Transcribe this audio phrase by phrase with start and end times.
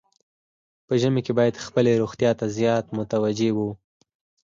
[0.87, 3.69] په ژمي کې باید خپلې روغتیا ته زیات متوجه وو.